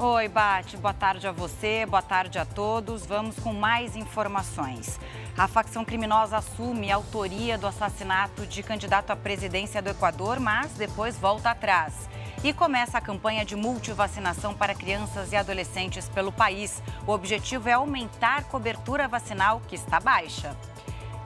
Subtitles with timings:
[0.00, 0.76] Oi, Bate.
[0.76, 3.04] Boa tarde a você, boa tarde a todos.
[3.04, 4.96] Vamos com mais informações.
[5.36, 10.70] A facção criminosa assume a autoria do assassinato de candidato à presidência do Equador, mas
[10.74, 12.08] depois volta atrás.
[12.44, 16.80] E começa a campanha de multivacinação para crianças e adolescentes pelo país.
[17.04, 20.56] O objetivo é aumentar a cobertura vacinal, que está baixa.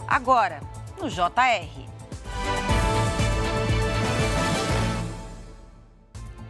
[0.09, 0.63] Agora,
[0.99, 2.02] no JR.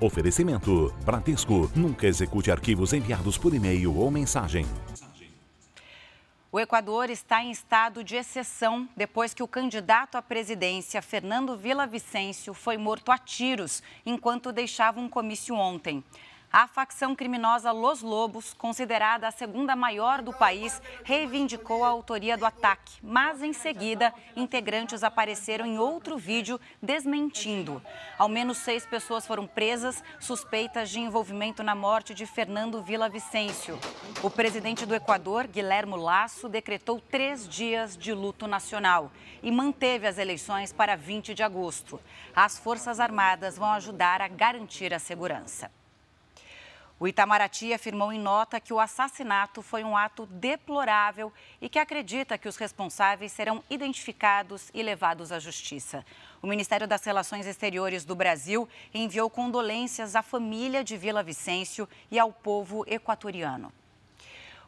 [0.03, 1.71] Oferecimento: Bradesco.
[1.77, 4.67] Nunca execute arquivos enviados por e-mail ou mensagem.
[6.51, 11.57] O Equador está em estado de exceção depois que o candidato à presidência, Fernando
[11.89, 16.03] Vicencio, foi morto a tiros enquanto deixava um comício ontem.
[16.53, 22.45] A facção criminosa Los Lobos, considerada a segunda maior do país, reivindicou a autoria do
[22.45, 27.83] ataque, mas em seguida, integrantes apareceram em outro vídeo desmentindo.
[28.19, 33.79] Ao menos seis pessoas foram presas, suspeitas de envolvimento na morte de Fernando Vicencio.
[34.23, 39.11] O presidente do Equador, Guilherme Lasso, decretou três dias de luto nacional
[39.43, 41.99] e manteve as eleições para 20 de agosto.
[42.37, 45.71] As Forças Armadas vão ajudar a garantir a segurança.
[47.03, 52.39] O Itamaraty afirmou em nota que o assassinato foi um ato deplorável e que acredita
[52.39, 56.07] que os responsáveis serão identificados e levados à justiça.
[56.41, 62.21] O Ministério das Relações Exteriores do Brasil enviou condolências à família de Vila Vicêncio e
[62.21, 63.73] ao povo equatoriano.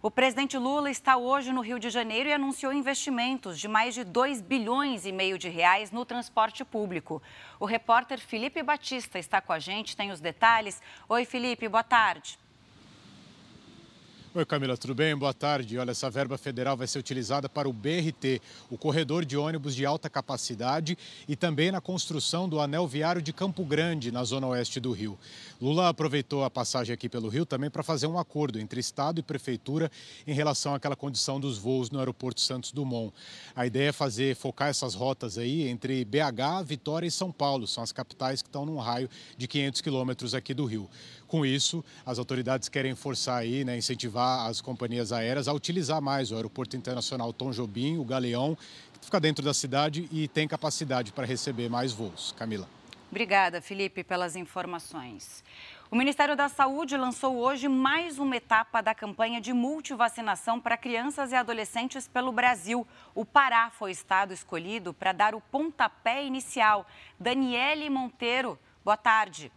[0.04, 4.04] O presidente Lula está hoje no Rio de Janeiro e anunciou investimentos de mais de
[4.04, 7.22] 2 bilhões e meio de reais no transporte público.
[7.58, 10.82] O repórter Felipe Batista está com a gente, tem os detalhes.
[11.08, 12.38] Oi, Felipe, boa tarde.
[14.36, 15.14] Oi, Camila, tudo bem?
[15.16, 15.78] Boa tarde.
[15.78, 19.86] Olha, essa verba federal vai ser utilizada para o BRT, o corredor de ônibus de
[19.86, 24.80] alta capacidade, e também na construção do anel viário de Campo Grande, na zona oeste
[24.80, 25.16] do Rio.
[25.62, 29.22] Lula aproveitou a passagem aqui pelo Rio também para fazer um acordo entre Estado e
[29.22, 29.88] Prefeitura
[30.26, 33.14] em relação àquela condição dos voos no aeroporto Santos Dumont.
[33.54, 37.84] A ideia é fazer, focar essas rotas aí entre BH, Vitória e São Paulo, são
[37.84, 39.08] as capitais que estão num raio
[39.38, 40.90] de 500 quilômetros aqui do Rio.
[41.28, 46.30] Com isso, as autoridades querem forçar aí, né, incentivar as companhias aéreas a utilizar mais
[46.30, 48.56] o Aeroporto Internacional Tom Jobim, o Galeão,
[49.00, 52.32] que fica dentro da cidade e tem capacidade para receber mais voos.
[52.32, 52.68] Camila.
[53.10, 55.44] Obrigada, Felipe, pelas informações.
[55.88, 61.30] O Ministério da Saúde lançou hoje mais uma etapa da campanha de multivacinação para crianças
[61.30, 62.84] e adolescentes pelo Brasil.
[63.14, 66.84] O Pará foi estado escolhido para dar o pontapé inicial.
[67.20, 69.52] Daniele Monteiro, boa tarde.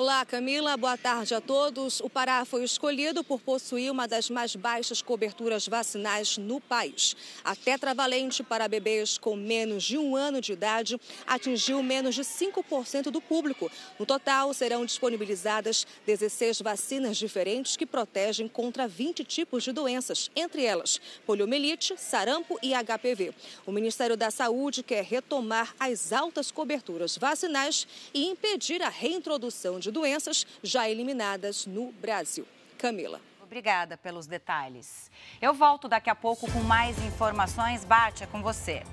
[0.00, 0.78] Olá, Camila.
[0.78, 2.00] Boa tarde a todos.
[2.00, 7.14] O Pará foi escolhido por possuir uma das mais baixas coberturas vacinais no país.
[7.44, 13.10] A tetravalente para bebês com menos de um ano de idade atingiu menos de 5%
[13.10, 13.70] do público.
[13.98, 20.64] No total, serão disponibilizadas 16 vacinas diferentes que protegem contra 20 tipos de doenças, entre
[20.64, 23.34] elas poliomielite, sarampo e HPV.
[23.66, 29.89] O Ministério da Saúde quer retomar as altas coberturas vacinais e impedir a reintrodução de
[29.90, 32.46] de doenças já eliminadas no Brasil.
[32.78, 33.20] Camila.
[33.42, 35.10] Obrigada pelos detalhes.
[35.42, 37.84] Eu volto daqui a pouco com mais informações.
[37.84, 38.84] Bate é com você.